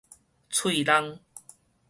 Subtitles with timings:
[0.49, 1.19] 喙櫳